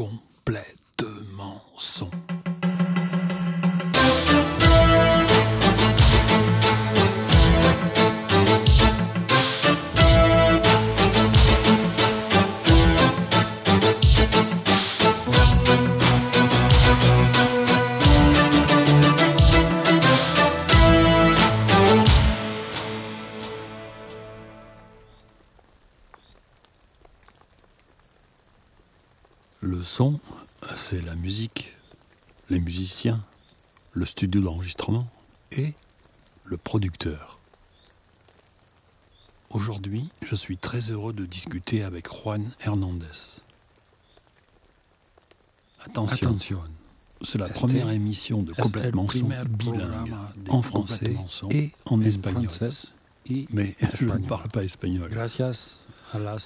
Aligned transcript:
complètement 0.00 1.60
son. 1.76 2.08
Le 29.62 29.82
son, 29.82 30.18
c'est 30.74 31.02
la 31.02 31.14
musique, 31.16 31.76
les 32.48 32.60
musiciens, 32.60 33.22
le 33.92 34.06
studio 34.06 34.40
d'enregistrement 34.40 35.06
et 35.52 35.74
le 36.46 36.56
producteur. 36.56 37.38
Aujourd'hui, 39.50 40.08
je 40.22 40.34
suis 40.34 40.56
très 40.56 40.90
heureux 40.90 41.12
de 41.12 41.26
discuter 41.26 41.82
avec 41.82 42.08
Juan 42.08 42.50
Hernandez. 42.60 43.42
Attention, 45.84 46.38
c'est 47.20 47.38
la 47.38 47.48
première 47.48 47.90
émission 47.90 48.42
de 48.42 48.54
complètement 48.54 49.08
son 49.10 49.28
bilingue 49.46 50.14
en 50.48 50.62
français 50.62 51.16
et 51.50 51.70
en 51.84 52.00
espagnol. 52.00 52.50
Mais 53.50 53.76
je 53.94 54.06
ne 54.06 54.26
parle 54.26 54.48
pas 54.48 54.64
espagnol. 54.64 55.10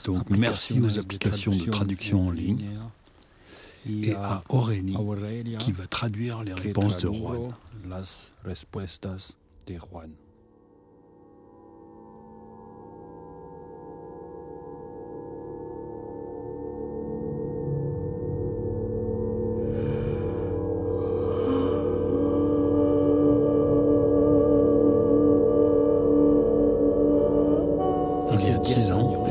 Donc 0.05 0.31
merci 0.31 0.81
aux 0.81 0.99
applications 0.99 1.53
de 1.53 1.71
traduction 1.71 2.27
en 2.27 2.31
ligne 2.33 2.77
et 3.87 4.15
à 4.15 4.43
Aurélie 4.49 4.97
qui 5.59 5.73
va 5.73 5.87
traduire 5.87 6.43
les 6.43 6.55
réponses 6.55 6.99
de 6.99 7.13
Juan. 7.13 7.53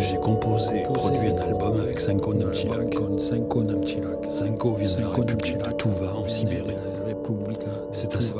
J'ai 0.09 0.17
composé 0.17 0.81
et 0.81 0.83
produit 0.83 1.29
un 1.29 1.37
album 1.37 1.79
avec 1.79 1.99
Sanko 1.99 2.33
Namchilak. 2.33 2.95
Con 2.95 3.19
Senko 3.19 3.63
Namchilak. 3.63 4.25
Sanko 4.29 4.73
vient 4.73 4.95
de 4.97 5.01
la 5.01 5.09
République 5.09 5.57
de 5.57 5.71
Tuva 5.73 6.13
en 6.15 6.29
Sibérie. 6.29 6.92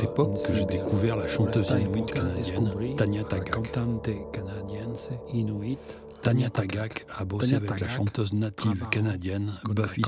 C'est 0.04 0.10
à 0.10 0.12
cette 0.12 0.20
époque 0.20 0.44
que 0.46 0.54
j'ai 0.54 0.66
découvert 0.66 1.16
la 1.16 1.28
chanteuse 1.28 1.70
inuit 1.72 2.06
canadienne 2.06 2.72
Tanya 2.98 3.24
Tagak. 3.24 3.62
Tanya 6.24 6.50
Tagak 6.50 7.06
a 7.18 7.26
bossé 7.26 7.56
avec 7.56 7.80
la 7.80 7.88
chanteuse 7.88 8.34
native 8.34 8.86
canadienne 8.90 9.52
Buffy 9.70 10.02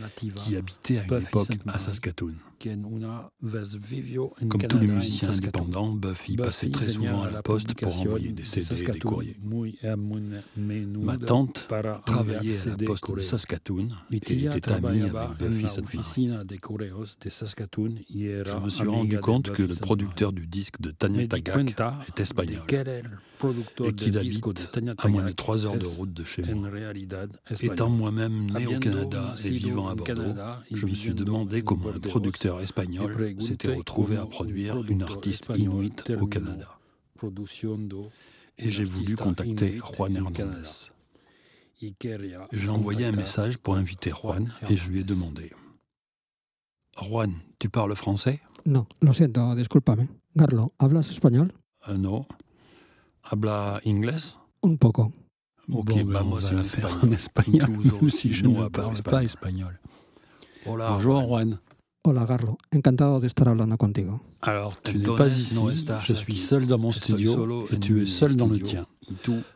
nativa. 0.00 0.34
qui 0.34 0.56
habitait 0.56 0.98
à 0.98 1.04
une 1.04 1.22
époque 1.22 1.48
à. 1.66 1.78
Saskatoon. 1.78 2.34
Comme 4.48 4.60
tous 4.68 4.78
les 4.78 4.86
musiciens 4.88 5.30
indépendants, 5.30 5.92
Buffy 5.92 6.36
passait 6.36 6.70
très 6.70 6.90
souvent 6.90 7.22
à 7.22 7.30
la 7.30 7.42
poste 7.42 7.72
pour 7.74 8.00
envoyer 8.00 8.32
des 8.32 8.42
de 8.42 8.46
CD 8.46 8.82
et 8.82 8.86
des 8.90 8.98
courriers. 8.98 9.36
Ma 10.98 11.16
tante 11.16 11.68
travaillait 12.04 12.60
à 12.60 12.66
la 12.66 12.76
poste 12.84 13.10
de. 13.16 13.22
Saskatoon 13.22 13.88
et 14.10 14.16
était 14.16 14.72
amie 14.72 15.02
avec 15.02 15.38
Buffy 15.38 15.62
la 15.62 15.68
Sainte-Marie. 15.68 16.26
Je 18.60 18.64
me 18.64 18.70
suis 18.70 18.88
rendu 18.88 19.18
compte 19.18 19.50
que 19.52 19.62
le 19.62 19.74
producteur 19.74 20.32
du 20.32 20.46
disque 20.46 20.80
de 20.80 20.90
di 21.08 21.28
Tagak 21.28 21.80
est 22.08 22.20
espagnol. 22.20 22.62
et 23.84 23.92
qu'il 23.94 24.18
habite 24.18 24.46
à 24.98 25.08
moins 25.08 25.22
de 25.22 25.26
Tagak 25.26 25.36
3 25.36 25.66
heures 25.66 25.78
de 25.78 25.86
route 25.86 26.12
de 26.12 26.24
chez 26.24 26.42
moi. 26.42 26.68
Étant 27.62 27.88
moi-même 27.88 28.50
né 28.50 28.66
au 28.66 28.78
Canada 28.78 29.34
et 29.44 29.50
vivant 29.50 29.88
à 29.88 29.94
Bordeaux, 29.94 30.34
je 30.70 30.86
me 30.86 30.94
suis 30.94 31.14
demandé 31.14 31.62
en 31.62 31.64
comment 31.64 31.88
un 31.88 31.98
producteur 31.98 32.60
espagnol 32.60 33.34
s'était 33.38 33.74
retrouvé 33.74 34.16
à 34.16 34.26
produire 34.26 34.76
une 34.88 35.02
artiste 35.02 35.44
espagnol 35.50 35.84
inuit 35.84 36.10
au 36.20 36.26
Canada. 36.26 36.78
Et 38.58 38.68
j'ai 38.68 38.84
voulu 38.84 39.16
contacter 39.16 39.80
Juan 39.96 40.16
Hernandez. 40.16 40.90
J'ai 42.52 42.68
envoyé 42.68 43.06
un 43.06 43.12
message 43.12 43.56
pour 43.56 43.76
inviter 43.76 44.10
Juan 44.10 44.52
et 44.68 44.76
je 44.76 44.90
lui 44.90 45.00
ai 45.00 45.04
demandé. 45.04 45.50
Juan, 47.00 47.32
tu 47.58 47.70
parles 47.70 47.94
français? 47.96 48.40
No, 48.64 48.86
lo 49.00 49.12
siento, 49.12 49.54
discúlpame. 49.54 50.08
Garlo, 50.34 50.72
¿hablas 50.78 51.10
español? 51.10 51.52
Euh, 51.88 51.96
Non. 51.98 52.26
Habla 53.22 53.80
inglés? 53.84 54.38
Un 54.62 54.76
poco. 54.76 55.12
Ok, 55.72 55.86
Bon, 55.90 56.04
bah 56.04 56.20
ben, 56.20 56.24
moi 56.24 56.38
on 56.38 56.40
c'est 56.40 56.54
va 56.54 56.60
en 56.60 56.62
la 56.62 56.68
faire 56.68 56.98
en 57.04 57.12
espagnol, 57.12 57.68
même 57.70 58.10
si 58.10 58.32
je 58.32 58.42
non 58.42 58.50
ne 58.64 58.68
parle 58.68 58.92
espagnol. 58.94 59.02
pas 59.20 59.24
espagnol. 59.24 59.80
Hola, 60.66 60.90
Bonjour 60.92 61.22
Juan. 61.22 61.58
Hola, 62.04 62.24
Garlo. 62.24 62.56
Encantado 62.74 63.20
de 63.20 63.26
estar 63.26 63.46
hablando 63.48 63.76
contigo. 63.76 64.20
Alors, 64.42 64.80
tu 64.82 64.98
n'es 64.98 65.04
pas 65.16 65.28
ici, 65.28 65.54
ici, 65.72 65.86
je 66.06 66.12
suis 66.14 66.36
seul 66.38 66.66
dans 66.66 66.78
mon 66.78 66.92
studio 66.92 67.66
et 67.70 67.78
tu 67.78 68.00
es 68.02 68.06
seul 68.06 68.34
dans 68.36 68.46
le 68.46 68.58
tien. 68.58 68.86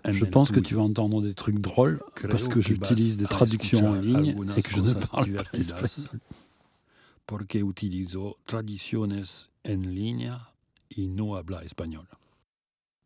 Je 0.08 0.24
pense 0.26 0.50
que 0.50 0.60
tu 0.60 0.74
vas 0.74 0.82
entendre 0.82 1.22
des 1.22 1.32
trucs 1.34 1.58
drôles 1.58 2.00
parce 2.30 2.46
que 2.48 2.60
j'utilise 2.60 3.16
des 3.16 3.26
traductions 3.26 3.90
en 3.90 3.94
ligne 3.94 4.36
et 4.56 4.62
que 4.62 4.70
je 4.70 4.80
ne 4.82 4.92
parle 4.92 5.32
pas 5.32 5.58
espagnol. 5.58 6.20
Porque 7.26 7.62
utilizo 7.62 8.36
traducciones 8.44 9.50
en 9.64 9.94
línea 9.94 10.52
y 10.88 11.08
no 11.08 11.36
habla 11.36 11.62
español. 11.62 12.06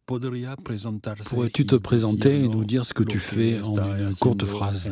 Pourrais-tu 0.07 1.67
te 1.67 1.77
présenter 1.77 2.45
et 2.45 2.49
nous 2.49 2.65
dire 2.65 2.85
ce 2.85 2.95
que 2.95 3.05
tu 3.05 3.19
fais 3.19 3.61
en 3.61 3.77
une 3.77 4.15
courte 4.17 4.45
phrase? 4.47 4.91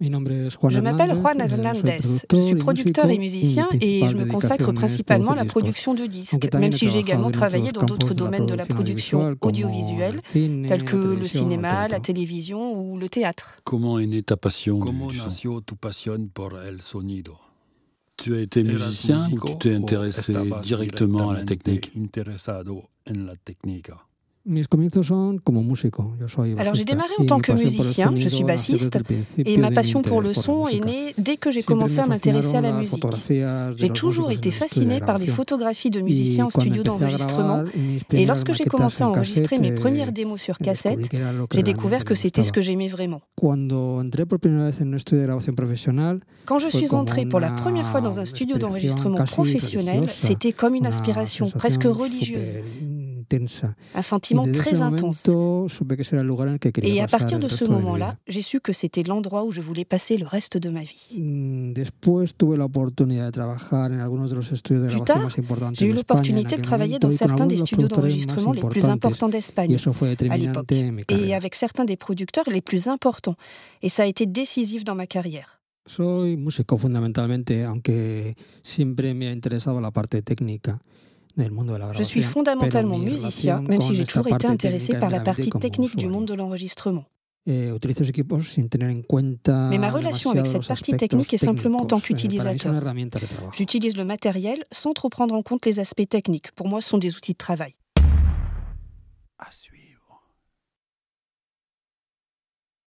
Je 0.00 0.80
m'appelle 0.80 1.14
Juan 1.14 1.40
Hernández. 1.40 1.98
Je 2.32 2.40
suis 2.40 2.54
producteur 2.54 3.10
et 3.10 3.18
musicien 3.18 3.68
et 3.80 4.08
je 4.08 4.16
me 4.16 4.24
consacre 4.24 4.72
principalement 4.72 5.32
à 5.32 5.36
la 5.36 5.44
production 5.44 5.94
de 5.94 6.06
disques, 6.06 6.52
même 6.54 6.72
si 6.72 6.88
j'ai 6.88 7.00
également 7.00 7.26
en 7.26 7.30
travaillé 7.30 7.70
dans 7.72 7.84
d'autres 7.84 8.14
domaines 8.14 8.46
de 8.46 8.54
la 8.54 8.64
production 8.66 9.34
audiovisuelle, 9.40 10.20
tels 10.32 10.84
que 10.84 10.96
le 10.96 11.24
cinéma, 11.24 11.88
la 11.88 12.00
télévision 12.00 12.80
ou 12.80 12.98
le 12.98 13.08
théâtre. 13.08 13.56
Comment 13.64 13.98
est 13.98 14.06
née 14.06 14.22
ta 14.22 14.36
passion 14.36 14.78
Comment 14.78 15.08
du 15.08 15.16
son 15.16 15.24
nació 15.26 15.60
tu 15.60 15.76
pasión 15.76 16.28
por 16.32 16.58
el 16.64 16.80
sonido? 16.80 17.38
Tu 18.16 18.34
as 18.34 18.40
été 18.40 18.60
¿Eras 18.60 18.72
musicien 18.72 19.28
ou 19.32 19.38
tu 19.38 19.58
t'es 19.58 19.74
intéressé 19.74 20.34
directement 20.62 21.30
à 21.30 21.34
la 21.34 21.44
technique? 21.44 21.90
Interesado 24.44 24.46
en 24.46 24.48
la 24.48 24.48
técnica? 24.48 24.50
Mis 24.50 24.68
comienzos 24.68 25.06
son 25.06 25.38
como 25.38 25.62
músico. 25.62 26.16
Yo 26.18 26.28
soy 26.28 26.54
Alors, 26.58 26.74
j'ai 26.74 26.84
démarré 26.84 27.12
en 27.18 27.26
tant 27.26 27.40
que 27.40 27.52
musicien, 27.52 28.12
je 28.16 28.28
suis 28.28 28.44
bassiste, 28.44 28.98
Et 29.44 29.56
ma 29.58 29.70
passion 29.70 30.02
pour 30.02 30.22
le 30.22 30.32
son 30.32 30.66
est 30.68 30.84
née 30.84 31.14
dès 31.18 31.36
que 31.36 31.50
j'ai 31.50 31.62
commencé 31.62 31.98
me 31.98 32.04
à 32.04 32.06
m'intéresser 32.06 32.56
à 32.56 32.60
la 32.60 32.72
musique. 32.72 33.04
J'ai 33.76 33.90
toujours 33.90 34.30
été 34.30 34.50
fascinée 34.50 35.00
par 35.00 35.18
les 35.18 35.26
photographies 35.26 35.90
de 35.90 36.00
musiciens 36.00 36.46
en 36.46 36.50
studio 36.50 36.82
d'enregistrement. 36.82 37.64
Et 38.12 38.26
lorsque 38.26 38.52
j'ai 38.52 38.64
commencé 38.64 39.02
à 39.02 39.08
en 39.08 39.10
enregistrer 39.10 39.58
mes 39.58 39.68
cassette, 39.68 39.80
premières 39.80 40.12
démos 40.12 40.40
sur 40.40 40.58
cassette, 40.58 41.00
j'ai 41.52 41.62
découvert 41.62 42.04
que 42.04 42.14
c'était 42.14 42.42
ce 42.42 42.52
que 42.52 42.62
j'aimais 42.62 42.88
vraiment. 42.88 43.20
Entré 43.42 44.24
Quand 46.46 46.58
je 46.58 46.68
suis 46.68 46.88
como 46.88 47.02
entrée 47.02 47.26
pour 47.26 47.40
la 47.40 47.50
première 47.50 47.86
fois 47.88 48.00
dans 48.00 48.18
un 48.18 48.24
studio 48.24 48.58
d'enregistrement 48.58 49.24
professionnel, 49.24 50.08
c'était 50.08 50.52
comme 50.52 50.74
une 50.74 50.90
sensación 50.90 51.50
presque 51.50 51.84
religieuse, 51.84 52.54
intensa. 53.30 53.74
un 53.94 54.02
sentiment 54.02 54.44
très 54.52 54.80
intense. 54.80 55.28
Et 56.82 57.00
à 57.00 57.06
partir 57.06 57.38
de 57.38 57.48
ce 57.48 57.64
moment-là, 57.64 58.16
j'ai 58.26 58.42
su 58.42 58.60
que 58.60 58.72
c'était 58.72 59.02
l'endroit 59.02 59.44
où 59.44 59.52
je 59.52 59.60
voulais 59.60 59.84
passer 59.84 60.16
le 60.16 60.26
reste 60.26 60.56
de 60.56 60.70
ma 60.70 60.82
vie. 60.82 61.18
Mm, 61.18 61.72
Plus 64.90 65.04
tard, 65.04 65.28
J'ai 65.72 65.86
eu 65.86 65.92
l'opportunité 65.92 66.56
de 66.56 66.62
travailler 66.62 66.98
dans 66.98 67.10
certains 67.10 67.46
des 67.46 67.58
studios 67.58 67.88
d'enregistrement 67.88 68.52
les 68.52 68.62
plus 68.62 68.88
importants 68.88 69.28
d'Espagne. 69.28 69.76
en 69.86 70.92
mi 70.92 71.04
Et 71.08 71.34
avec 71.34 71.54
certains 71.54 71.84
des 71.84 71.96
producteurs 71.96 72.48
les 72.48 72.60
plus 72.60 72.88
importants. 72.88 73.36
Et 73.82 73.88
ça 73.88 74.02
a 74.04 74.06
été 74.06 74.26
décisif 74.26 74.84
dans 74.84 74.94
ma 74.94 75.06
carrière. 75.06 75.60
Soy 75.86 76.36
músico 76.36 76.78
fundamentalmente, 76.78 77.64
aunque 77.64 78.36
siempre 78.62 79.12
me 79.14 79.28
ha 79.28 79.32
interesado 79.32 79.80
la 79.80 79.90
parte 79.90 80.22
técnica 80.22 80.80
Je 81.96 82.02
suis 82.02 82.22
fondamentalement 82.22 82.96
pero 82.96 83.04
mi 83.04 83.10
musicien, 83.10 83.62
même 83.62 83.80
si 83.80 83.94
j'ai 83.94 84.04
toujours 84.04 84.28
été 84.28 84.46
intéressé 84.46 84.94
par 84.98 85.10
la 85.10 85.20
partie 85.20 85.50
technique 85.50 85.96
du 85.96 86.08
monde 86.08 86.26
de 86.26 86.34
l'enregistrement. 86.34 87.04
Mais 87.46 87.70
ma 89.78 89.90
relation 89.90 90.30
avec 90.30 90.46
cette 90.46 90.66
partie 90.66 90.96
technique 90.96 91.32
est 91.34 91.38
simplement 91.38 91.80
en 91.80 91.86
tant. 91.86 91.98
Eh, 91.98 92.02
qu'utilisateur. 92.02 92.74
J'utilise 93.54 93.96
le 93.96 94.04
matériel 94.04 94.64
sans 94.70 94.92
trop 94.92 95.08
prendre 95.08 95.34
en 95.34 95.42
compte 95.42 95.64
les 95.66 95.80
aspects 95.80 96.08
techniques. 96.08 96.52
Pour 96.52 96.68
moi, 96.68 96.80
ce 96.80 96.90
sont 96.90 96.98
des 96.98 97.16
outils 97.16 97.32
de 97.32 97.38
travail. 97.38 97.74
À 99.38 99.50
suivre. 99.50 99.79